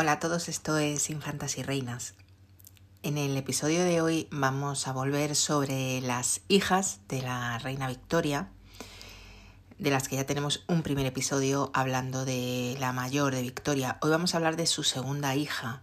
Hola 0.00 0.12
a 0.12 0.20
todos, 0.20 0.48
esto 0.48 0.78
es 0.78 1.10
Infantas 1.10 1.58
y 1.58 1.64
Reinas. 1.64 2.14
En 3.02 3.18
el 3.18 3.36
episodio 3.36 3.82
de 3.82 4.00
hoy 4.00 4.28
vamos 4.30 4.86
a 4.86 4.92
volver 4.92 5.34
sobre 5.34 6.00
las 6.02 6.40
hijas 6.46 7.00
de 7.08 7.20
la 7.20 7.58
reina 7.58 7.88
Victoria, 7.88 8.48
de 9.76 9.90
las 9.90 10.06
que 10.06 10.14
ya 10.14 10.24
tenemos 10.24 10.62
un 10.68 10.82
primer 10.82 11.04
episodio 11.04 11.72
hablando 11.74 12.24
de 12.24 12.76
la 12.78 12.92
mayor 12.92 13.34
de 13.34 13.42
Victoria. 13.42 13.98
Hoy 14.00 14.10
vamos 14.10 14.34
a 14.34 14.36
hablar 14.36 14.54
de 14.54 14.66
su 14.66 14.84
segunda 14.84 15.34
hija, 15.34 15.82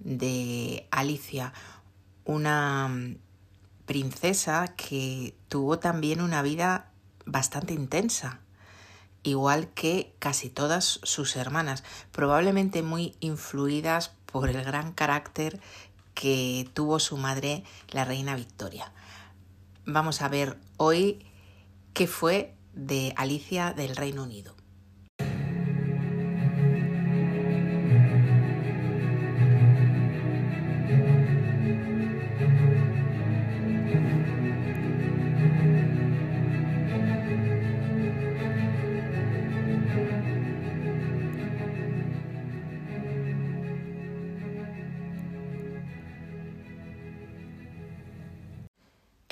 de 0.00 0.86
Alicia, 0.90 1.54
una 2.26 2.90
princesa 3.86 4.74
que 4.76 5.34
tuvo 5.48 5.78
también 5.78 6.20
una 6.20 6.42
vida 6.42 6.90
bastante 7.24 7.72
intensa 7.72 8.40
igual 9.26 9.68
que 9.68 10.14
casi 10.18 10.48
todas 10.48 11.00
sus 11.02 11.36
hermanas, 11.36 11.84
probablemente 12.12 12.82
muy 12.82 13.14
influidas 13.20 14.12
por 14.26 14.48
el 14.48 14.62
gran 14.64 14.92
carácter 14.92 15.60
que 16.14 16.68
tuvo 16.74 16.98
su 16.98 17.16
madre, 17.16 17.64
la 17.90 18.04
reina 18.04 18.36
Victoria. 18.36 18.92
Vamos 19.84 20.22
a 20.22 20.28
ver 20.28 20.58
hoy 20.76 21.26
qué 21.92 22.06
fue 22.06 22.54
de 22.72 23.12
Alicia 23.16 23.72
del 23.72 23.96
Reino 23.96 24.22
Unido. 24.22 24.54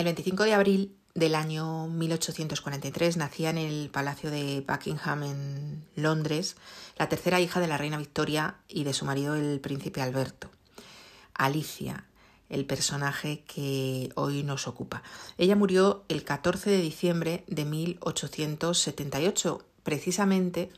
El 0.04 0.08
25 0.08 0.44
de 0.44 0.52
abril 0.52 0.94
del 1.14 1.34
año 1.34 1.86
1843 1.86 3.16
nacía 3.16 3.48
en 3.48 3.56
el 3.56 3.88
Palacio 3.88 4.30
de 4.30 4.62
Buckingham 4.68 5.22
en 5.22 5.82
Londres 5.96 6.56
la 6.98 7.08
tercera 7.08 7.40
hija 7.40 7.58
de 7.58 7.68
la 7.68 7.78
reina 7.78 7.96
Victoria 7.96 8.56
y 8.68 8.84
de 8.84 8.92
su 8.92 9.06
marido 9.06 9.34
el 9.34 9.60
príncipe 9.60 10.02
Alberto, 10.02 10.50
Alicia, 11.32 12.04
el 12.50 12.66
personaje 12.66 13.44
que 13.44 14.10
hoy 14.14 14.42
nos 14.42 14.68
ocupa. 14.68 15.02
Ella 15.38 15.56
murió 15.56 16.04
el 16.08 16.22
14 16.22 16.68
de 16.68 16.82
diciembre 16.82 17.42
de 17.46 17.64
1878, 17.64 19.64
precisamente 19.84 20.68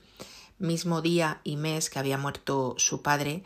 mismo 0.61 1.03
día 1.03 1.41
y 1.43 1.57
mes 1.57 1.91
que 1.91 1.99
había 1.99 2.17
muerto 2.17 2.77
su 2.79 3.03
padre 3.03 3.43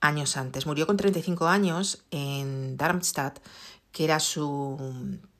años 0.00 0.36
antes. 0.36 0.66
Murió 0.66 0.86
con 0.86 0.96
35 0.96 1.48
años 1.48 2.04
en 2.10 2.76
Darmstadt 2.76 3.38
que 3.96 4.04
era 4.04 4.20
su 4.20 4.76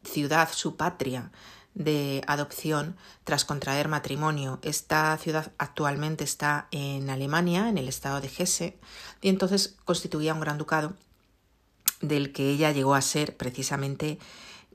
ciudad, 0.03 0.49
su 0.51 0.77
patria 0.77 1.31
de 1.75 2.23
adopción 2.27 2.97
tras 3.23 3.45
contraer 3.45 3.87
matrimonio. 3.87 4.61
Esta 4.63 5.15
ciudad 5.19 5.53
actualmente 5.59 6.25
está 6.25 6.67
en 6.71 7.11
Alemania, 7.11 7.69
en 7.69 7.77
el 7.77 7.87
estado 7.87 8.23
de 8.23 8.29
Hesse, 8.35 8.79
y 9.21 9.29
entonces 9.29 9.77
constituía 9.85 10.33
un 10.33 10.41
gran 10.41 10.57
ducado 10.57 10.95
del 12.01 12.33
que 12.33 12.49
ella 12.49 12.73
llegó 12.73 12.95
a 12.95 13.03
ser 13.03 13.37
precisamente 13.37 14.19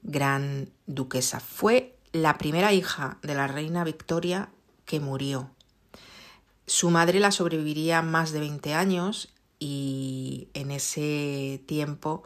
gran 0.04 0.70
duquesa. 0.86 1.40
Fue 1.40 1.98
la 2.12 2.38
primera 2.38 2.74
hija 2.74 3.18
de 3.24 3.34
la 3.34 3.48
reina 3.48 3.84
Victoria 3.84 4.50
que 4.86 5.00
murió. 5.00 5.50
Su 6.68 6.92
madre 6.92 7.20
la 7.20 7.32
sobreviviría 7.32 8.04
más 8.04 8.32
de 8.32 8.42
20 8.42 8.76
años 8.76 9.34
y 9.58 10.50
en 10.54 10.70
ese 10.70 11.64
tiempo 11.66 12.22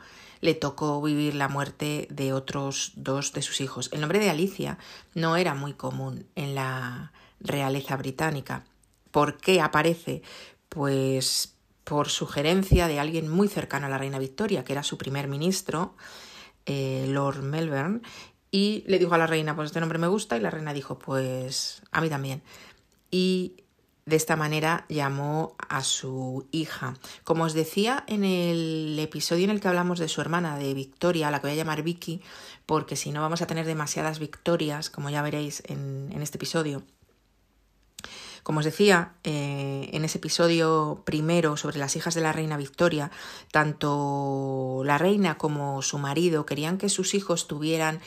le 0.45 0.53
tocó 0.53 1.01
vivir 1.01 1.33
la 1.33 1.49
muerte 1.49 2.07
de 2.11 2.31
otros 2.31 2.93
dos 2.95 3.33
de 3.33 3.41
sus 3.41 3.61
hijos. 3.61 3.89
El 3.91 4.01
nombre 4.01 4.19
de 4.19 4.29
Alicia 4.29 4.77
no 5.15 5.37
era 5.37 5.55
muy 5.55 5.73
común 5.73 6.27
en 6.35 6.53
la 6.53 7.11
realeza 7.39 7.97
británica. 7.97 8.63
¿Por 9.09 9.37
qué 9.37 9.59
aparece? 9.59 10.21
Pues 10.69 11.55
por 11.83 12.09
sugerencia 12.09 12.87
de 12.87 12.99
alguien 12.99 13.27
muy 13.27 13.47
cercano 13.47 13.87
a 13.87 13.89
la 13.89 13.97
reina 13.97 14.19
Victoria, 14.19 14.63
que 14.63 14.73
era 14.73 14.83
su 14.83 14.99
primer 14.99 15.27
ministro, 15.27 15.95
eh, 16.67 17.05
Lord 17.09 17.41
Melbourne, 17.41 18.01
y 18.51 18.83
le 18.85 18.99
dijo 18.99 19.15
a 19.15 19.17
la 19.17 19.27
reina, 19.27 19.55
pues 19.55 19.67
este 19.67 19.79
nombre 19.79 19.97
me 19.97 20.07
gusta, 20.07 20.37
y 20.37 20.41
la 20.41 20.51
reina 20.51 20.73
dijo, 20.73 20.99
pues 20.99 21.81
a 21.91 22.01
mí 22.01 22.09
también. 22.09 22.43
Y 23.09 23.64
de 24.05 24.15
esta 24.15 24.35
manera 24.35 24.85
llamó 24.87 25.55
a 25.67 25.83
su 25.83 26.47
hija. 26.51 26.95
Como 27.23 27.43
os 27.43 27.53
decía 27.53 28.03
en 28.07 28.23
el 28.23 28.97
episodio 28.99 29.45
en 29.45 29.49
el 29.49 29.59
que 29.59 29.67
hablamos 29.67 29.97
de 29.97 30.07
su 30.07 30.21
hermana, 30.21 30.57
de 30.57 30.73
Victoria, 30.73 31.31
la 31.31 31.39
que 31.39 31.47
voy 31.47 31.53
a 31.53 31.63
llamar 31.63 31.81
Vicky, 31.81 32.21
porque 32.65 32.95
si 32.95 33.11
no 33.11 33.21
vamos 33.21 33.41
a 33.41 33.47
tener 33.47 33.65
demasiadas 33.65 34.19
victorias, 34.19 34.89
como 34.91 35.09
ya 35.09 35.23
veréis 35.23 35.63
en, 35.65 36.11
este 36.21 36.37
episodio. 36.37 36.83
Como 38.43 38.59
os 38.59 38.65
decía, 38.65 39.13
eh, 39.23 39.89
en 39.91 40.05
ese 40.05 40.19
episodio 40.19 41.01
primero 41.03 41.57
sobre 41.57 41.79
las 41.79 41.95
hijas 41.95 42.13
de 42.13 42.21
la 42.21 42.31
reina 42.31 42.57
Victoria, 42.57 43.09
tanto 43.51 44.83
la 44.85 44.99
reina 44.99 45.39
como 45.39 45.81
su 45.81 45.97
marido 45.97 46.45
querían 46.45 46.77
que 46.77 46.89
sus 46.89 47.15
hijos 47.15 47.47
tuvieran 47.47 48.01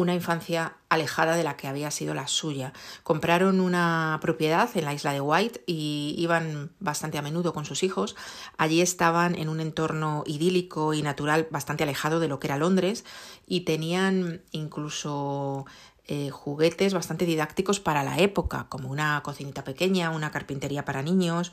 una 0.00 0.14
infancia 0.14 0.76
alejada 0.88 1.36
de 1.36 1.44
la 1.44 1.56
que 1.56 1.68
había 1.68 1.90
sido 1.90 2.14
la 2.14 2.26
suya. 2.26 2.72
Compraron 3.02 3.60
una 3.60 4.18
propiedad 4.20 4.68
en 4.74 4.84
la 4.84 4.94
isla 4.94 5.12
de 5.12 5.20
White 5.20 5.62
y 5.66 6.14
iban 6.18 6.72
bastante 6.80 7.18
a 7.18 7.22
menudo 7.22 7.52
con 7.52 7.64
sus 7.64 7.82
hijos. 7.82 8.16
Allí 8.58 8.80
estaban 8.80 9.34
en 9.34 9.48
un 9.48 9.60
entorno 9.60 10.24
idílico 10.26 10.94
y 10.94 11.02
natural 11.02 11.46
bastante 11.50 11.84
alejado 11.84 12.20
de 12.20 12.28
lo 12.28 12.40
que 12.40 12.48
era 12.48 12.58
Londres 12.58 13.04
y 13.46 13.60
tenían 13.60 14.42
incluso 14.50 15.66
eh, 16.06 16.30
juguetes 16.30 16.92
bastante 16.92 17.24
didácticos 17.24 17.78
para 17.78 18.02
la 18.02 18.18
época, 18.18 18.66
como 18.68 18.90
una 18.90 19.22
cocinita 19.22 19.62
pequeña, 19.62 20.10
una 20.10 20.30
carpintería 20.30 20.84
para 20.84 21.02
niños, 21.02 21.52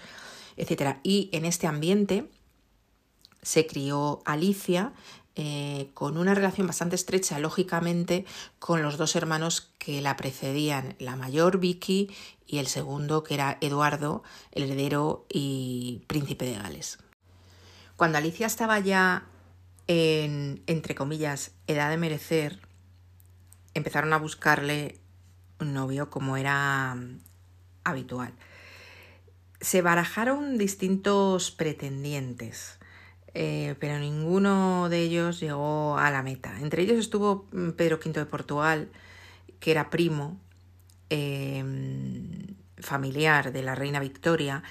etc. 0.56 0.98
Y 1.04 1.30
en 1.32 1.46
este 1.46 1.68
ambiente 1.68 2.30
se 3.44 3.68
crió 3.68 4.22
Alicia 4.26 4.94
eh, 5.40 5.92
con 5.94 6.18
una 6.18 6.34
relación 6.34 6.66
bastante 6.66 6.96
estrecha, 6.96 7.38
lógicamente, 7.38 8.26
con 8.58 8.82
los 8.82 8.98
dos 8.98 9.16
hermanos 9.16 9.72
que 9.78 10.02
la 10.02 10.16
precedían, 10.16 10.96
la 10.98 11.16
mayor 11.16 11.60
Vicky 11.60 12.10
y 12.48 12.58
el 12.58 12.66
segundo 12.66 13.24
que 13.24 13.36
era 13.36 13.60
Eduardo, 13.62 14.24
el 14.52 14.64
heredero 14.64 15.28
y 15.30 16.02
príncipe 16.08 16.46
de 16.46 16.56
Gales. 16.56 16.98
Cuando 17.98 18.18
Alicia 18.18 18.48
estaba 18.48 18.80
ya 18.80 19.28
en, 19.86 20.64
entre 20.66 20.96
comillas, 20.96 21.52
edad 21.68 21.92
de 21.92 21.98
merecer, 21.98 22.60
empezaron 23.76 24.14
a 24.14 24.18
buscarle 24.18 25.00
un 25.60 25.72
novio 25.72 26.10
como 26.10 26.38
era 26.38 26.96
mm, 26.96 27.20
habitual. 27.84 28.34
Se 29.62 29.84
barajaron 29.84 30.58
distintos 30.58 31.52
pretendientes. 31.52 32.80
Eh, 33.40 33.76
pero 33.80 34.00
ninguno 34.00 34.90
de 34.90 35.04
ellos 35.04 35.40
llegó 35.40 36.00
a 36.00 36.10
la 36.10 36.24
meta. 36.24 36.58
Entre 36.60 36.82
ellos 36.82 36.98
estuvo 36.98 37.46
mm, 37.52 37.74
Pedro 37.74 38.00
V 38.04 38.12
de 38.12 38.26
Portugal, 38.26 38.90
que 39.60 39.70
era 39.70 39.92
primo 39.92 40.40
em, 41.12 42.56
familiar 42.80 43.52
de 43.52 43.62
la 43.62 43.76
reina 43.76 44.00
Victoria, 44.00 44.64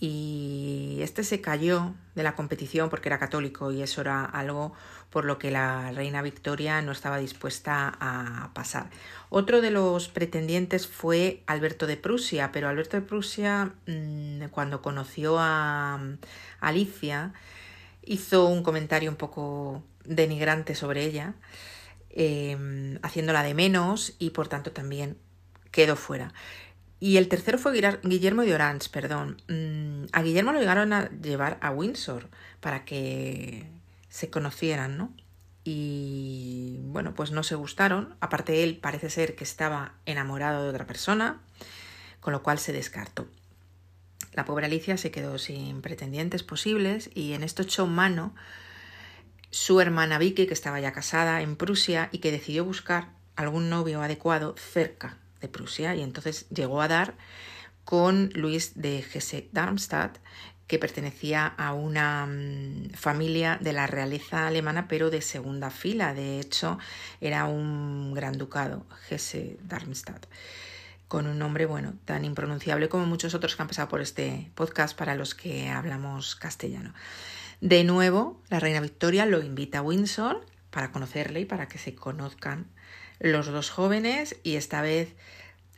y 0.00 0.96
este 1.02 1.24
se 1.24 1.42
cayó 1.42 1.92
de 2.14 2.22
la 2.22 2.34
competición 2.36 2.88
porque 2.88 3.10
era 3.10 3.18
católico 3.18 3.70
y 3.70 3.82
eso 3.82 4.00
era 4.00 4.24
algo 4.24 4.72
por 5.10 5.26
lo 5.26 5.38
que 5.38 5.50
la 5.50 5.92
reina 5.92 6.22
Victoria 6.22 6.80
no 6.80 6.92
estaba 6.92 7.18
dispuesta 7.18 7.98
a 8.00 8.50
pasar. 8.54 8.88
Otro 9.28 9.60
de 9.60 9.70
los 9.70 10.08
pretendientes 10.08 10.86
fue 10.86 11.42
Alberto 11.46 11.86
de 11.86 11.98
Prusia, 11.98 12.50
pero 12.50 12.68
Alberto 12.70 12.96
de 12.96 13.02
Prusia 13.02 13.74
mm, 13.86 14.46
cuando 14.52 14.80
conoció 14.80 15.36
a 15.38 16.00
Alicia 16.60 17.34
hizo 18.06 18.46
un 18.46 18.62
comentario 18.62 19.10
un 19.10 19.16
poco 19.16 19.82
denigrante 20.04 20.74
sobre 20.74 21.04
ella, 21.04 21.34
em, 22.10 22.98
haciéndola 23.02 23.42
de 23.42 23.54
menos 23.54 24.14
y 24.18 24.30
por 24.30 24.48
tanto 24.48 24.72
también 24.72 25.18
quedó 25.70 25.96
fuera. 25.96 26.32
Y 26.98 27.18
el 27.18 27.28
tercero 27.28 27.58
fue 27.58 27.78
Guillermo 28.02 28.42
de 28.42 28.54
Orange, 28.54 28.88
perdón. 28.90 29.42
Mm, 29.48 30.06
a 30.12 30.22
Guillermo 30.22 30.52
lo 30.52 30.60
llegaron 30.60 30.92
a 30.94 31.10
llevar 31.10 31.58
a 31.60 31.70
Windsor 31.70 32.28
para 32.60 32.84
que 32.86 33.66
se 34.08 34.30
conocieran, 34.30 34.96
¿no? 34.96 35.12
Y 35.62 36.78
bueno, 36.84 37.14
pues 37.14 37.32
no 37.32 37.42
se 37.42 37.54
gustaron. 37.56 38.14
Aparte 38.20 38.62
él 38.62 38.78
parece 38.78 39.10
ser 39.10 39.34
que 39.34 39.44
estaba 39.44 39.94
enamorado 40.06 40.62
de 40.62 40.70
otra 40.70 40.86
persona, 40.86 41.42
con 42.20 42.32
lo 42.32 42.42
cual 42.42 42.58
se 42.58 42.72
descartó. 42.72 43.26
La 44.36 44.44
pobre 44.44 44.66
Alicia 44.66 44.98
se 44.98 45.10
quedó 45.10 45.38
sin 45.38 45.80
pretendientes 45.80 46.42
posibles 46.42 47.10
y 47.14 47.32
en 47.32 47.42
esto 47.42 47.62
echó 47.62 47.86
mano 47.86 48.34
su 49.50 49.80
hermana 49.80 50.18
Vicky, 50.18 50.46
que 50.46 50.52
estaba 50.52 50.78
ya 50.78 50.92
casada 50.92 51.40
en 51.40 51.56
Prusia 51.56 52.10
y 52.12 52.18
que 52.18 52.30
decidió 52.30 52.62
buscar 52.62 53.08
algún 53.34 53.70
novio 53.70 54.02
adecuado 54.02 54.54
cerca 54.58 55.16
de 55.40 55.48
Prusia 55.48 55.94
y 55.96 56.02
entonces 56.02 56.46
llegó 56.50 56.82
a 56.82 56.88
dar 56.88 57.14
con 57.84 58.30
Luis 58.34 58.72
de 58.74 58.98
Hesse-Darmstadt, 58.98 60.18
que 60.66 60.78
pertenecía 60.78 61.46
a 61.46 61.72
una 61.72 62.26
mm, 62.26 62.90
familia 62.90 63.58
de 63.60 63.72
la 63.72 63.86
realeza 63.86 64.48
alemana, 64.48 64.86
pero 64.86 65.08
de 65.08 65.22
segunda 65.22 65.70
fila. 65.70 66.12
De 66.12 66.40
hecho, 66.40 66.78
era 67.22 67.46
un 67.46 68.12
gran 68.12 68.36
ducado, 68.36 68.84
Hesse 69.08 69.56
Darmstadt, 69.62 70.26
con 71.08 71.26
un 71.26 71.38
nombre, 71.38 71.66
bueno, 71.66 71.94
tan 72.04 72.24
impronunciable 72.24 72.88
como 72.88 73.06
muchos 73.06 73.34
otros 73.34 73.56
que 73.56 73.62
han 73.62 73.68
pasado 73.68 73.88
por 73.88 74.00
este 74.00 74.50
podcast 74.54 74.96
para 74.96 75.14
los 75.14 75.34
que 75.34 75.68
hablamos 75.68 76.36
castellano. 76.36 76.92
De 77.60 77.84
nuevo, 77.84 78.42
la 78.48 78.60
reina 78.60 78.80
Victoria 78.80 79.24
lo 79.26 79.42
invita 79.42 79.78
a 79.78 79.82
Windsor 79.82 80.44
para 80.70 80.92
conocerle 80.92 81.40
y 81.40 81.44
para 81.44 81.68
que 81.68 81.78
se 81.78 81.94
conozcan 81.94 82.66
los 83.18 83.46
dos 83.46 83.70
jóvenes 83.70 84.36
y 84.42 84.56
esta 84.56 84.82
vez 84.82 85.14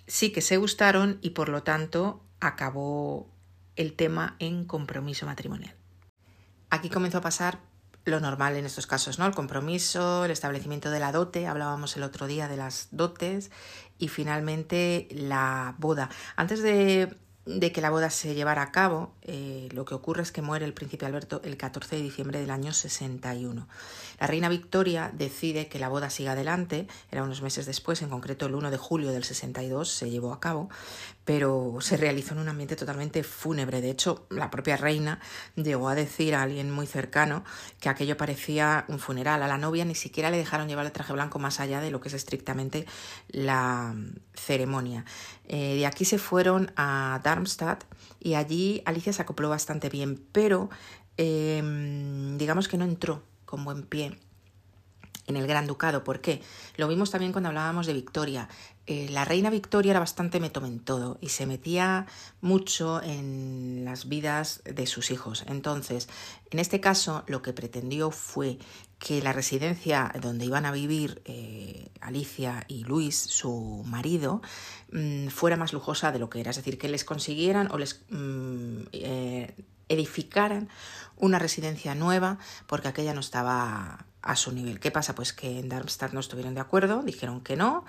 sí 0.06 0.32
que 0.32 0.40
se 0.40 0.56
gustaron 0.56 1.18
y 1.22 1.30
por 1.30 1.50
lo 1.50 1.62
tanto 1.62 2.24
acabó 2.40 3.30
el 3.76 3.92
tema 3.92 4.34
en 4.38 4.64
compromiso 4.64 5.26
matrimonial. 5.26 5.74
Aquí 6.70 6.88
comenzó 6.88 7.18
a 7.18 7.22
pasar 7.22 7.60
lo 8.08 8.20
normal 8.20 8.56
en 8.56 8.66
estos 8.66 8.86
casos, 8.86 9.18
¿no? 9.18 9.26
El 9.26 9.34
compromiso, 9.34 10.24
el 10.24 10.30
establecimiento 10.30 10.90
de 10.90 11.00
la 11.00 11.12
dote, 11.12 11.46
hablábamos 11.46 11.96
el 11.96 12.02
otro 12.02 12.26
día 12.26 12.48
de 12.48 12.56
las 12.56 12.88
dotes 12.90 13.50
y 13.98 14.08
finalmente 14.08 15.08
la 15.10 15.74
boda. 15.78 16.10
Antes 16.36 16.62
de 16.62 17.16
de 17.48 17.72
que 17.72 17.80
la 17.80 17.88
boda 17.88 18.10
se 18.10 18.34
llevara 18.34 18.60
a 18.60 18.72
cabo, 18.72 19.10
eh, 19.22 19.68
lo 19.72 19.86
que 19.86 19.94
ocurre 19.94 20.22
es 20.22 20.32
que 20.32 20.42
muere 20.42 20.66
el 20.66 20.74
príncipe 20.74 21.06
Alberto 21.06 21.40
el 21.44 21.56
14 21.56 21.96
de 21.96 22.02
diciembre 22.02 22.40
del 22.40 22.50
año 22.50 22.74
61. 22.74 23.66
La 24.20 24.26
reina 24.26 24.50
Victoria 24.50 25.10
decide 25.14 25.68
que 25.68 25.78
la 25.78 25.88
boda 25.88 26.10
siga 26.10 26.32
adelante, 26.32 26.86
era 27.10 27.22
unos 27.22 27.40
meses 27.40 27.64
después, 27.64 28.02
en 28.02 28.10
concreto 28.10 28.46
el 28.46 28.54
1 28.54 28.70
de 28.70 28.76
julio 28.76 29.12
del 29.12 29.24
62 29.24 29.88
se 29.90 30.10
llevó 30.10 30.34
a 30.34 30.40
cabo, 30.40 30.68
pero 31.24 31.78
se 31.80 31.96
realizó 31.96 32.34
en 32.34 32.40
un 32.40 32.48
ambiente 32.48 32.76
totalmente 32.76 33.22
fúnebre. 33.22 33.80
De 33.80 33.90
hecho, 33.90 34.26
la 34.28 34.50
propia 34.50 34.76
reina 34.76 35.20
llegó 35.56 35.88
a 35.88 35.94
decir 35.94 36.34
a 36.34 36.42
alguien 36.42 36.70
muy 36.70 36.86
cercano 36.86 37.44
que 37.80 37.88
aquello 37.88 38.16
parecía 38.16 38.84
un 38.88 38.98
funeral. 38.98 39.42
A 39.42 39.48
la 39.48 39.58
novia 39.58 39.84
ni 39.84 39.94
siquiera 39.94 40.30
le 40.30 40.36
dejaron 40.36 40.68
llevar 40.68 40.84
el 40.84 40.92
traje 40.92 41.12
blanco 41.12 41.38
más 41.38 41.60
allá 41.60 41.80
de 41.80 41.90
lo 41.90 42.00
que 42.00 42.08
es 42.08 42.14
estrictamente 42.14 42.86
la 43.28 43.94
ceremonia. 44.34 45.04
Eh, 45.48 45.76
de 45.76 45.86
aquí 45.86 46.04
se 46.04 46.18
fueron 46.18 46.70
a 46.76 47.20
Darmstadt 47.24 47.84
y 48.20 48.34
allí 48.34 48.82
Alicia 48.84 49.12
se 49.12 49.22
acopló 49.22 49.48
bastante 49.48 49.88
bien, 49.88 50.22
pero 50.32 50.68
em, 51.16 52.36
digamos 52.38 52.68
que 52.68 52.76
no 52.76 52.84
entró 52.84 53.22
con 53.44 53.64
buen 53.64 53.82
pie 53.84 54.18
en 55.26 55.36
el 55.36 55.46
Gran 55.46 55.66
Ducado. 55.66 56.04
¿Por 56.04 56.20
qué? 56.20 56.42
Lo 56.76 56.88
vimos 56.88 57.10
también 57.10 57.32
cuando 57.32 57.48
hablábamos 57.48 57.86
de 57.86 57.92
Victoria. 57.92 58.48
Eh, 58.86 59.08
la 59.10 59.24
reina 59.24 59.50
Victoria 59.50 59.90
era 59.90 60.00
bastante 60.00 60.40
todo 60.84 61.18
y 61.20 61.28
se 61.28 61.46
metía 61.46 62.06
mucho 62.40 63.02
en 63.02 63.82
las 63.84 64.08
vidas 64.08 64.62
de 64.64 64.86
sus 64.86 65.10
hijos. 65.10 65.44
Entonces, 65.46 66.08
en 66.50 66.58
este 66.58 66.80
caso, 66.80 67.22
lo 67.26 67.42
que 67.42 67.52
pretendió 67.52 68.10
fue 68.10 68.58
que 68.98 69.22
la 69.22 69.32
residencia 69.32 70.12
donde 70.20 70.44
iban 70.44 70.66
a 70.66 70.72
vivir 70.72 71.22
eh, 71.24 71.90
Alicia 72.00 72.64
y 72.68 72.84
Luis, 72.84 73.16
su 73.16 73.84
marido, 73.86 74.42
mm, 74.92 75.28
fuera 75.28 75.56
más 75.56 75.72
lujosa 75.72 76.10
de 76.10 76.18
lo 76.18 76.28
que 76.28 76.40
era. 76.40 76.50
Es 76.50 76.56
decir, 76.56 76.78
que 76.78 76.88
les 76.88 77.04
consiguieran 77.04 77.70
o 77.70 77.78
les 77.78 78.02
mm, 78.10 78.82
eh, 78.92 79.54
edificaran 79.88 80.68
una 81.16 81.38
residencia 81.38 81.94
nueva 81.94 82.38
porque 82.66 82.88
aquella 82.88 83.14
no 83.14 83.20
estaba 83.20 84.06
a 84.20 84.36
su 84.36 84.52
nivel. 84.52 84.80
¿Qué 84.80 84.90
pasa? 84.90 85.14
Pues 85.14 85.32
que 85.32 85.60
en 85.60 85.68
Darmstadt 85.68 86.12
no 86.12 86.20
estuvieron 86.20 86.54
de 86.54 86.60
acuerdo, 86.60 87.02
dijeron 87.02 87.40
que 87.40 87.56
no 87.56 87.84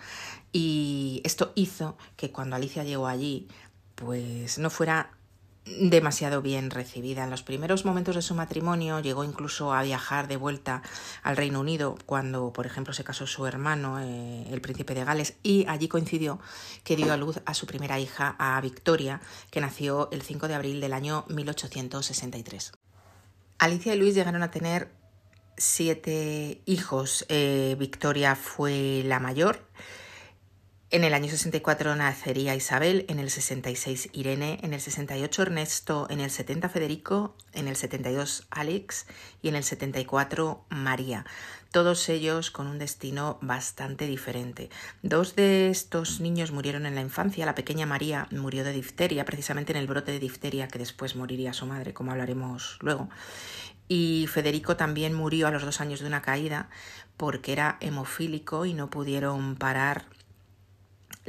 y 0.52 1.22
esto 1.26 1.52
hizo 1.56 1.98
que 2.16 2.32
cuando 2.32 2.56
Alicia 2.56 2.84
llegó 2.84 3.08
allí 3.08 3.48
pues 3.96 4.60
no 4.60 4.70
fuera 4.70 5.12
demasiado 5.80 6.42
bien 6.42 6.70
recibida. 6.70 7.24
En 7.24 7.30
los 7.30 7.44
primeros 7.44 7.86
momentos 7.86 8.16
de 8.16 8.22
su 8.22 8.36
matrimonio 8.36 9.00
llegó 9.00 9.24
incluso 9.24 9.74
a 9.74 9.84
viajar 9.84 10.28
de 10.28 10.38
vuelta 10.38 10.82
al 11.24 11.38
Reino 11.38 11.60
Unido 11.60 11.98
cuando, 12.06 12.52
por 12.54 12.66
ejemplo, 12.66 12.94
se 12.94 13.04
casó 13.04 13.28
su 13.28 13.46
hermano, 13.46 14.00
eh, 14.00 14.46
el 14.52 14.62
príncipe 14.62 14.94
de 14.94 15.04
Gales, 15.04 15.36
y 15.44 15.66
allí 15.68 15.88
coincidió 15.88 16.40
que 16.84 16.96
dio 16.96 17.14
a 17.14 17.18
luz 17.18 17.40
a 17.46 17.54
su 17.54 17.66
primera 17.66 18.00
hija, 18.00 18.36
a 18.40 18.60
Victoria, 18.62 19.22
que 19.52 19.62
nació 19.62 20.10
el 20.12 20.22
5 20.22 20.48
de 20.48 20.56
abril 20.56 20.82
del 20.82 20.94
año 20.94 21.26
1863. 21.30 22.72
Alicia 23.60 23.94
y 23.94 23.98
Luis 23.98 24.16
llegaron 24.16 24.44
a 24.44 24.52
tener 24.52 24.92
siete 25.58 26.62
hijos. 26.66 27.26
Eh, 27.30 27.76
Victoria 27.78 28.36
fue 28.36 29.04
la 29.06 29.20
mayor 29.20 29.68
en 30.92 31.04
el 31.04 31.14
año 31.14 31.30
64 31.30 31.96
nacería 31.96 32.56
Isabel, 32.56 33.06
en 33.10 33.20
el 33.20 33.30
66 33.30 34.10
Irene, 34.12 34.60
en 34.64 34.74
el 34.74 34.82
68 34.82 35.42
Ernesto, 35.44 36.08
en 36.10 36.20
el 36.20 36.32
70 36.32 36.68
Federico, 36.68 37.36
en 37.54 37.68
el 37.68 37.76
72 37.76 38.48
Alex 38.50 39.06
y 39.44 39.50
en 39.50 39.56
el 39.56 39.64
74 39.64 40.66
María. 40.70 41.26
Todos 41.72 42.10
ellos 42.10 42.50
con 42.50 42.66
un 42.66 42.80
destino 42.80 43.38
bastante 43.42 44.08
diferente. 44.08 44.72
Dos 45.04 45.36
de 45.36 45.70
estos 45.70 46.20
niños 46.22 46.52
murieron 46.52 46.88
en 46.88 46.96
la 46.96 47.02
infancia. 47.02 47.46
La 47.46 47.54
pequeña 47.54 47.86
María 47.86 48.28
murió 48.32 48.64
de 48.64 48.74
difteria, 48.74 49.26
precisamente 49.26 49.72
en 49.72 49.78
el 49.78 49.86
brote 49.86 50.12
de 50.12 50.20
difteria 50.20 50.68
que 50.68 50.80
después 50.80 51.16
moriría 51.16 51.54
su 51.54 51.68
madre, 51.68 51.94
como 51.94 52.12
hablaremos 52.12 52.80
luego. 52.82 53.10
Y 53.88 54.26
Federico 54.28 54.76
también 54.76 55.14
murió 55.14 55.48
a 55.48 55.52
los 55.52 55.64
dos 55.64 55.82
años 55.82 56.00
de 56.00 56.08
una 56.08 56.24
caída 56.24 56.70
porque 57.18 57.52
era 57.52 57.78
hemofílico 57.82 58.66
y 58.66 58.74
no 58.74 58.90
pudieron 58.90 59.56
parar 59.56 60.06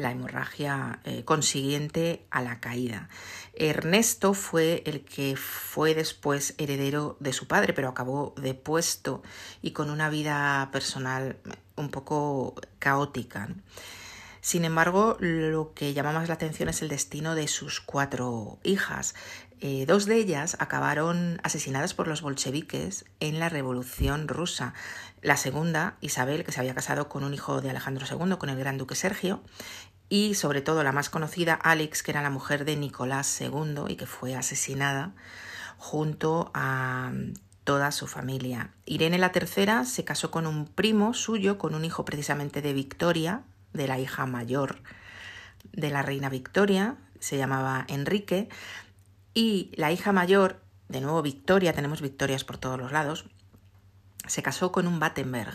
la 0.01 0.11
hemorragia 0.11 1.01
eh, 1.05 1.25
consiguiente 1.25 2.27
a 2.31 2.43
la 2.43 2.61
caída. 2.61 3.09
Ernesto 3.55 4.35
fue 4.35 4.83
el 4.87 5.05
que 5.05 5.37
fue 5.37 5.95
después 5.95 6.55
heredero 6.59 7.17
de 7.21 7.33
su 7.33 7.47
padre, 7.47 7.73
pero 7.73 7.89
acabó 7.89 8.35
depuesto 8.37 9.23
y 9.63 9.73
con 9.73 9.91
una 9.91 10.11
vida 10.11 10.69
personal 10.73 11.37
un 11.77 11.91
poco 11.91 12.55
caótica. 12.79 13.49
Sin 14.41 14.65
embargo, 14.65 15.17
lo 15.21 15.75
que 15.75 15.93
llama 15.93 16.13
más 16.13 16.29
la 16.29 16.35
atención 16.35 16.71
es 16.71 16.81
el 16.81 16.89
destino 16.89 17.35
de 17.35 17.47
sus 17.47 17.81
cuatro 17.81 18.59
hijas. 18.63 19.15
Eh, 19.61 19.85
dos 19.87 20.07
de 20.07 20.17
ellas 20.17 20.57
acabaron 20.59 21.41
asesinadas 21.43 21.93
por 21.93 22.09
los 22.09 22.23
bolcheviques 22.23 23.05
en 23.21 23.39
la 23.39 23.49
Revolución 23.49 24.27
rusa. 24.27 24.73
La 25.21 25.37
segunda, 25.37 25.97
Isabel, 26.01 26.45
que 26.45 26.53
se 26.53 26.61
había 26.61 26.75
casado 26.75 27.09
con 27.09 27.25
un 27.25 27.35
hijo 27.35 27.61
de 27.61 27.71
Alejandro 27.71 28.07
II, 28.11 28.37
con 28.39 28.49
el 28.49 28.59
gran 28.59 28.79
duque 28.79 28.95
Sergio, 28.95 29.43
y 30.09 30.35
sobre 30.35 30.63
todo 30.63 30.83
la 30.83 30.93
más 30.93 31.11
conocida, 31.11 31.55
Alex, 31.55 32.03
que 32.03 32.11
era 32.11 32.23
la 32.23 32.31
mujer 32.31 32.65
de 32.65 32.77
Nicolás 32.77 33.41
II 33.41 33.85
y 33.89 33.97
que 33.97 34.07
fue 34.07 34.35
asesinada 34.35 35.13
junto 35.77 36.51
a 36.55 37.13
toda 37.65 37.93
su 37.93 38.07
familia. 38.07 38.71
Irene 38.87 39.19
la 39.19 39.33
tercera 39.33 39.85
se 39.85 40.05
casó 40.05 40.31
con 40.31 40.47
un 40.47 40.67
primo 40.67 41.15
suyo, 41.15 41.59
con 41.59 41.75
un 41.75 41.85
hijo 41.85 42.05
precisamente 42.05 42.63
de 42.63 42.73
Victoria, 42.73 43.43
de 43.73 43.87
la 43.87 43.99
hija 43.99 44.27
mayor 44.27 44.81
de 45.73 45.91
la 45.91 46.03
reina 46.03 46.29
Victoria, 46.29 46.97
se 47.19 47.37
llamaba 47.37 47.85
Enrique, 47.89 48.49
y 49.35 49.71
la 49.75 49.93
hija 49.93 50.13
mayor, 50.13 50.61
de 50.89 51.01
nuevo 51.01 51.23
Victoria, 51.23 51.73
tenemos 51.73 52.01
victorias 52.01 52.45
por 52.45 52.59
todos 52.59 52.79
los 52.79 52.93
lados, 52.93 53.27
se 54.27 54.43
casó 54.43 54.73
con 54.73 54.87
un 54.87 55.01
Battenberg. 55.01 55.55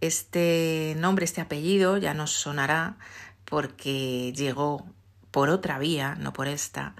Este 0.00 0.94
nombre, 0.98 1.24
este 1.24 1.40
apellido 1.40 1.96
ya 1.96 2.14
nos 2.14 2.32
sonará 2.32 2.96
porque 3.44 4.32
llegó 4.32 4.86
por 5.30 5.48
otra 5.50 5.78
vía, 5.78 6.14
no 6.16 6.32
por 6.32 6.48
esta, 6.48 6.94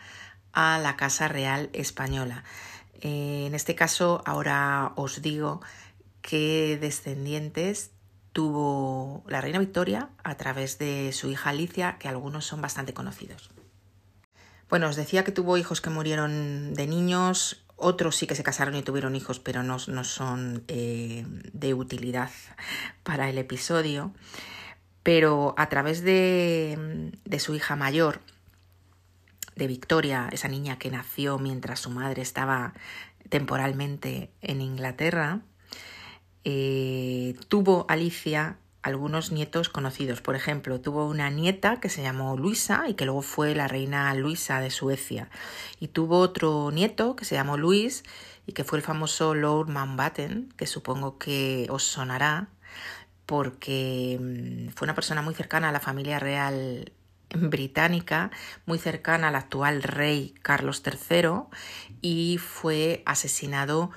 a 0.52 0.78
la 0.78 0.96
Casa 0.96 1.28
Real 1.28 1.70
Española. 1.72 2.44
Eh, 3.00 3.44
en 3.46 3.54
este 3.54 3.74
caso, 3.74 4.22
ahora 4.24 4.92
os 4.96 5.22
digo 5.22 5.60
qué 6.22 6.78
descendientes 6.80 7.90
tuvo 8.32 9.22
la 9.28 9.40
reina 9.40 9.58
Victoria 9.58 10.08
a 10.24 10.36
través 10.36 10.78
de 10.78 11.12
su 11.12 11.30
hija 11.30 11.50
Alicia, 11.50 11.98
que 11.98 12.08
algunos 12.08 12.44
son 12.44 12.60
bastante 12.60 12.94
conocidos. 12.94 13.50
Bueno, 14.74 14.88
os 14.88 14.96
decía 14.96 15.22
que 15.22 15.30
tuvo 15.30 15.56
hijos 15.56 15.80
que 15.80 15.88
murieron 15.88 16.74
de 16.74 16.88
niños, 16.88 17.64
otros 17.76 18.16
sí 18.16 18.26
que 18.26 18.34
se 18.34 18.42
casaron 18.42 18.74
y 18.74 18.82
tuvieron 18.82 19.14
hijos, 19.14 19.38
pero 19.38 19.62
no, 19.62 19.78
son 19.78 20.64
eh, 20.66 21.24
de 21.52 21.74
utilidad 21.74 22.28
para 23.04 23.30
el 23.30 23.38
episodio. 23.38 24.12
Pero 25.04 25.54
a 25.58 25.68
través 25.68 26.02
de, 26.02 27.12
de 27.24 27.38
su 27.38 27.54
hija 27.54 27.76
mayor, 27.76 28.20
de 29.54 29.68
Victoria, 29.68 30.28
esa 30.32 30.48
niña 30.48 30.76
que 30.76 30.90
nació 30.90 31.38
mientras 31.38 31.78
su 31.78 31.90
madre 31.90 32.22
estaba 32.22 32.74
temporalmente 33.28 34.32
en 34.40 34.60
Inglaterra, 34.60 35.42
eh, 36.42 37.36
tuvo 37.46 37.86
Alicia 37.88 38.56
algunos 38.84 39.32
nietos 39.32 39.70
conocidos. 39.70 40.20
Por 40.20 40.36
ejemplo, 40.36 40.78
tuvo 40.78 41.06
una 41.08 41.30
nieta 41.30 41.80
que 41.80 41.88
se 41.88 42.02
llamó 42.02 42.36
Luisa 42.36 42.84
y 42.86 42.94
que 42.94 43.06
luego 43.06 43.22
fue 43.22 43.54
la 43.54 43.66
reina 43.66 44.14
Luisa 44.14 44.60
de 44.60 44.70
Suecia. 44.70 45.30
Y 45.80 45.88
tuvo 45.88 46.18
otro 46.18 46.70
nieto 46.70 47.16
que 47.16 47.24
se 47.24 47.34
llamó 47.34 47.56
Luis 47.56 48.04
y 48.46 48.52
que 48.52 48.62
fue 48.62 48.78
el 48.78 48.84
famoso 48.84 49.34
Lord 49.34 49.70
Mountbatten, 49.70 50.52
que 50.58 50.66
supongo 50.66 51.18
que 51.18 51.66
os 51.70 51.82
sonará 51.82 52.48
porque 53.24 54.18
mm, 54.20 54.74
fue 54.74 54.84
una 54.84 54.94
persona 54.94 55.22
muy 55.22 55.34
cercana 55.34 55.70
a 55.70 55.72
la 55.72 55.80
familia 55.80 56.18
real 56.18 56.92
británica 57.34 58.30
muy 58.66 58.78
cercana 58.78 59.28
al 59.28 59.36
actual 59.36 59.82
rey 59.82 60.34
Carlos 60.42 60.82
III 60.84 61.48
y 62.02 62.38
fue 62.38 63.02
asesinado 63.06 63.90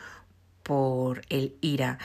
por 0.63 1.21
el 1.27 1.57
IRA. 1.61 1.99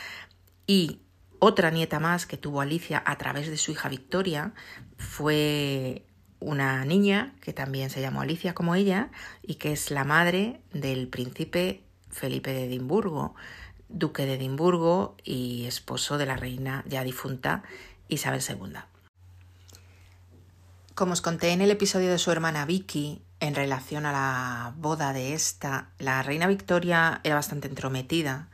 Y 0.66 0.98
otra 1.44 1.72
nieta 1.72 1.98
más 1.98 2.24
que 2.24 2.36
tuvo 2.36 2.60
Alicia 2.60 3.02
a 3.04 3.18
través 3.18 3.50
de 3.50 3.56
su 3.56 3.72
hija 3.72 3.88
Victoria 3.88 4.52
fue 4.96 6.06
una 6.38 6.84
niña 6.84 7.34
que 7.40 7.52
también 7.52 7.90
se 7.90 8.00
llamó 8.00 8.20
Alicia 8.20 8.54
como 8.54 8.76
ella 8.76 9.10
y 9.42 9.56
que 9.56 9.72
es 9.72 9.90
la 9.90 10.04
madre 10.04 10.60
del 10.72 11.08
príncipe 11.08 11.82
Felipe 12.10 12.52
de 12.52 12.66
Edimburgo, 12.66 13.34
duque 13.88 14.24
de 14.24 14.34
Edimburgo 14.34 15.16
y 15.24 15.64
esposo 15.64 16.16
de 16.16 16.26
la 16.26 16.36
reina 16.36 16.84
ya 16.86 17.02
difunta 17.02 17.64
Isabel 18.06 18.40
II. 18.48 18.74
Como 20.94 21.14
os 21.14 21.22
conté 21.22 21.50
en 21.50 21.60
el 21.60 21.72
episodio 21.72 22.12
de 22.12 22.18
su 22.18 22.30
hermana 22.30 22.66
Vicky, 22.66 23.20
en 23.40 23.56
relación 23.56 24.06
a 24.06 24.12
la 24.12 24.74
boda 24.76 25.12
de 25.12 25.34
esta, 25.34 25.90
la 25.98 26.22
reina 26.22 26.46
Victoria 26.46 27.20
era 27.24 27.34
bastante 27.34 27.66
entrometida, 27.66 28.48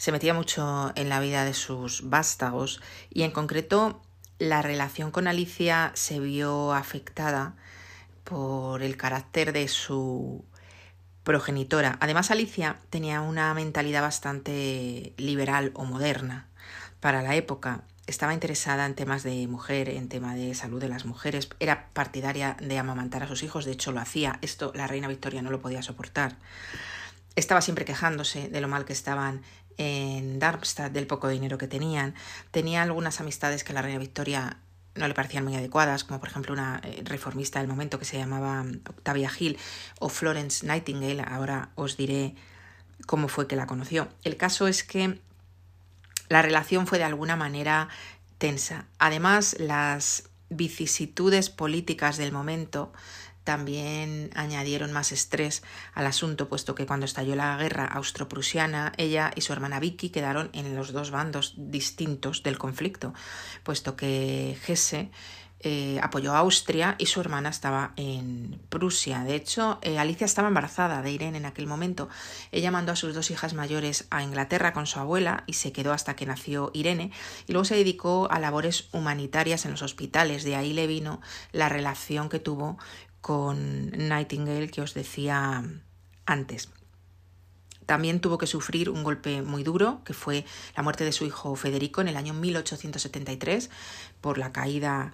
se 0.00 0.12
metía 0.12 0.32
mucho 0.32 0.92
en 0.94 1.10
la 1.10 1.20
vida 1.20 1.44
de 1.44 1.52
sus 1.52 2.08
vástagos 2.08 2.80
y 3.10 3.24
en 3.24 3.32
concreto 3.32 4.00
la 4.38 4.62
relación 4.62 5.10
con 5.10 5.28
Alicia 5.28 5.92
se 5.94 6.18
vio 6.20 6.72
afectada 6.72 7.54
por 8.24 8.82
el 8.82 8.96
carácter 8.96 9.52
de 9.52 9.68
su 9.68 10.42
progenitora. 11.22 11.98
Además, 12.00 12.30
Alicia 12.30 12.78
tenía 12.88 13.20
una 13.20 13.52
mentalidad 13.52 14.00
bastante 14.00 15.12
liberal 15.18 15.70
o 15.74 15.84
moderna 15.84 16.48
para 17.00 17.20
la 17.20 17.34
época. 17.34 17.82
Estaba 18.06 18.32
interesada 18.32 18.86
en 18.86 18.94
temas 18.94 19.22
de 19.22 19.46
mujer, 19.48 19.90
en 19.90 20.08
tema 20.08 20.34
de 20.34 20.54
salud 20.54 20.80
de 20.80 20.88
las 20.88 21.04
mujeres. 21.04 21.50
Era 21.60 21.90
partidaria 21.92 22.56
de 22.58 22.78
amamantar 22.78 23.22
a 23.22 23.28
sus 23.28 23.42
hijos, 23.42 23.66
de 23.66 23.72
hecho 23.72 23.92
lo 23.92 24.00
hacía. 24.00 24.38
Esto 24.40 24.72
la 24.74 24.86
reina 24.86 25.08
Victoria 25.08 25.42
no 25.42 25.50
lo 25.50 25.60
podía 25.60 25.82
soportar. 25.82 26.38
Estaba 27.36 27.60
siempre 27.60 27.84
quejándose 27.84 28.48
de 28.48 28.60
lo 28.62 28.66
mal 28.66 28.86
que 28.86 28.92
estaban 28.92 29.42
en 29.80 30.38
Darmstadt, 30.38 30.92
del 30.92 31.06
poco 31.06 31.28
dinero 31.28 31.56
que 31.56 31.66
tenían. 31.66 32.14
Tenía 32.50 32.82
algunas 32.82 33.18
amistades 33.20 33.64
que 33.64 33.72
la 33.72 33.80
reina 33.80 33.98
Victoria 33.98 34.58
no 34.94 35.08
le 35.08 35.14
parecían 35.14 35.44
muy 35.44 35.56
adecuadas, 35.56 36.04
como 36.04 36.20
por 36.20 36.28
ejemplo 36.28 36.52
una 36.52 36.82
eh, 36.84 37.02
reformista 37.04 37.60
del 37.60 37.68
momento 37.68 37.98
que 37.98 38.04
se 38.04 38.18
llamaba 38.18 38.62
Octavia 38.86 39.30
Hill 39.36 39.58
o 39.98 40.10
Florence 40.10 40.66
Nightingale. 40.66 41.22
Ahora 41.26 41.70
os 41.76 41.96
diré 41.96 42.34
cómo 43.06 43.28
fue 43.28 43.46
que 43.46 43.56
la 43.56 43.66
conoció. 43.66 44.08
El 44.22 44.36
caso 44.36 44.68
es 44.68 44.84
que 44.84 45.18
la 46.28 46.42
relación 46.42 46.86
fue 46.86 46.98
de 46.98 47.04
alguna 47.04 47.36
manera 47.36 47.88
tensa. 48.36 48.84
Además, 48.98 49.56
las 49.58 50.24
vicisitudes 50.50 51.48
políticas 51.48 52.18
del 52.18 52.32
momento 52.32 52.92
también 53.44 54.30
añadieron 54.34 54.92
más 54.92 55.12
estrés 55.12 55.62
al 55.94 56.06
asunto, 56.06 56.48
puesto 56.48 56.74
que 56.74 56.86
cuando 56.86 57.06
estalló 57.06 57.34
la 57.36 57.56
guerra 57.56 57.86
austro-prusiana, 57.86 58.92
ella 58.96 59.30
y 59.34 59.40
su 59.40 59.52
hermana 59.52 59.80
Vicky 59.80 60.10
quedaron 60.10 60.50
en 60.52 60.74
los 60.76 60.92
dos 60.92 61.10
bandos 61.10 61.54
distintos 61.56 62.42
del 62.42 62.58
conflicto, 62.58 63.14
puesto 63.64 63.96
que 63.96 64.56
Hesse 64.66 65.10
eh, 65.62 66.00
apoyó 66.02 66.32
a 66.32 66.38
Austria 66.38 66.94
y 66.96 67.04
su 67.04 67.20
hermana 67.20 67.50
estaba 67.50 67.92
en 67.96 68.58
Prusia. 68.70 69.24
De 69.24 69.34
hecho, 69.34 69.78
eh, 69.82 69.98
Alicia 69.98 70.24
estaba 70.24 70.48
embarazada 70.48 71.02
de 71.02 71.12
Irene 71.12 71.36
en 71.36 71.44
aquel 71.44 71.66
momento. 71.66 72.08
Ella 72.50 72.70
mandó 72.70 72.92
a 72.92 72.96
sus 72.96 73.14
dos 73.14 73.30
hijas 73.30 73.52
mayores 73.52 74.06
a 74.10 74.22
Inglaterra 74.22 74.72
con 74.72 74.86
su 74.86 74.98
abuela 74.98 75.44
y 75.46 75.52
se 75.52 75.72
quedó 75.72 75.92
hasta 75.92 76.16
que 76.16 76.24
nació 76.24 76.70
Irene 76.72 77.12
y 77.46 77.52
luego 77.52 77.66
se 77.66 77.74
dedicó 77.76 78.26
a 78.30 78.38
labores 78.38 78.88
humanitarias 78.92 79.66
en 79.66 79.72
los 79.72 79.82
hospitales. 79.82 80.44
De 80.44 80.56
ahí 80.56 80.72
le 80.72 80.86
vino 80.86 81.20
la 81.52 81.68
relación 81.68 82.30
que 82.30 82.38
tuvo 82.38 82.78
con 83.20 83.90
Nightingale 83.90 84.70
que 84.70 84.82
os 84.82 84.94
decía 84.94 85.64
antes. 86.26 86.70
También 87.86 88.20
tuvo 88.20 88.38
que 88.38 88.46
sufrir 88.46 88.88
un 88.88 89.02
golpe 89.02 89.42
muy 89.42 89.64
duro, 89.64 90.02
que 90.04 90.14
fue 90.14 90.44
la 90.76 90.82
muerte 90.82 91.04
de 91.04 91.12
su 91.12 91.24
hijo 91.24 91.56
Federico 91.56 92.00
en 92.00 92.08
el 92.08 92.16
año 92.16 92.34
1873 92.34 93.68
por 94.20 94.38
la 94.38 94.52
caída 94.52 95.12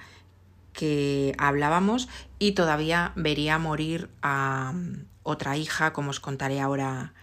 que 0.74 1.34
hablábamos 1.38 2.08
y 2.38 2.52
todavía 2.52 3.12
vería 3.16 3.58
morir 3.58 4.10
a 4.20 4.74
otra 5.22 5.56
hija, 5.56 5.94
como 5.94 6.10
os 6.10 6.20
contaré 6.20 6.60
ahora 6.60 7.14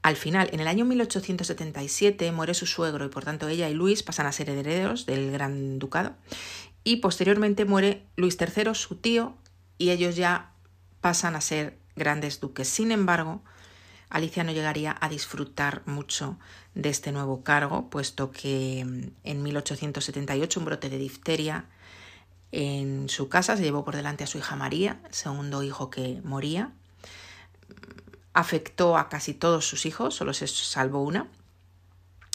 al 0.00 0.16
final. 0.16 0.48
En 0.52 0.60
el 0.60 0.68
año 0.68 0.86
1877 0.86 2.32
muere 2.32 2.54
su 2.54 2.64
suegro 2.64 3.04
y 3.04 3.08
por 3.08 3.24
tanto 3.24 3.48
ella 3.48 3.68
y 3.68 3.74
Luis 3.74 4.02
pasan 4.02 4.26
a 4.26 4.32
ser 4.32 4.48
herederos 4.48 5.04
del 5.04 5.30
Gran 5.30 5.78
Ducado 5.78 6.14
y 6.84 6.96
posteriormente 6.96 7.64
muere 7.64 8.04
Luis 8.16 8.38
III, 8.40 8.74
su 8.74 8.96
tío, 8.96 9.34
y 9.78 9.90
ellos 9.90 10.16
ya 10.16 10.52
pasan 11.00 11.36
a 11.36 11.40
ser 11.40 11.78
grandes 11.94 12.40
duques. 12.40 12.68
Sin 12.68 12.92
embargo, 12.92 13.42
Alicia 14.08 14.44
no 14.44 14.52
llegaría 14.52 14.96
a 15.00 15.08
disfrutar 15.08 15.82
mucho 15.86 16.38
de 16.74 16.90
este 16.90 17.12
nuevo 17.12 17.42
cargo, 17.42 17.90
puesto 17.90 18.30
que 18.30 18.84
mm, 18.84 19.10
en 19.24 19.42
1878 19.42 20.60
un 20.60 20.66
brote 20.66 20.90
de 20.90 20.98
difteria 20.98 21.66
en 22.52 23.08
su 23.08 23.28
casa 23.28 23.56
se 23.56 23.64
llevó 23.64 23.84
por 23.84 23.96
delante 23.96 24.24
a 24.24 24.26
su 24.26 24.38
hija 24.38 24.56
María, 24.56 25.00
segundo 25.10 25.62
hijo 25.62 25.90
que 25.90 26.20
moría. 26.22 26.72
Afectó 28.32 28.96
a 28.96 29.08
casi 29.08 29.34
todos 29.34 29.66
sus 29.66 29.86
hijos, 29.86 30.14
solo 30.14 30.32
se 30.32 30.46
salvó 30.46 31.02
una, 31.02 31.28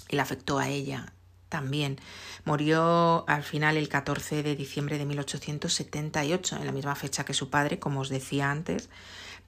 y 0.10 0.16
la 0.16 0.24
afectó 0.24 0.60
a 0.60 0.68
ella 0.68 1.14
también. 1.52 2.00
Murió 2.46 3.26
al 3.28 3.44
final 3.44 3.78
el 3.78 3.90
14 3.90 4.42
de 4.42 4.56
diciembre 4.56 4.98
de 4.98 5.06
1878, 5.06 6.56
en 6.56 6.66
la 6.66 6.72
misma 6.72 6.96
fecha 6.96 7.26
que 7.26 7.36
su 7.36 7.52
padre, 7.52 7.78
como 7.78 8.00
os 8.00 8.10
decía 8.10 8.50
antes, 8.50 8.90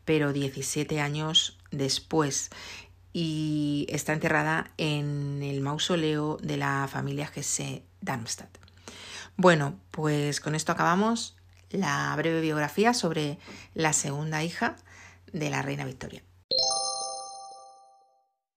pero 0.06 0.34
17 0.34 1.00
años 1.00 1.58
después. 1.72 2.52
Y 3.14 3.88
está 3.90 4.14
enterrada 4.14 4.72
en 4.78 5.42
el 5.42 5.62
mausoleo 5.62 6.38
de 6.42 6.58
la 6.58 6.88
familia 6.92 7.28
Gese 7.28 7.84
Darmstadt. 8.02 8.58
Bueno, 9.38 9.80
pues 9.90 10.40
con 10.42 10.54
esto 10.54 10.74
acabamos 10.74 11.36
la 11.70 12.14
breve 12.18 12.42
biografía 12.42 12.94
sobre 12.94 13.40
la 13.74 13.94
segunda 13.94 14.44
hija 14.44 14.76
de 15.32 15.50
la 15.50 15.62
reina 15.62 15.86
Victoria. 15.86 16.22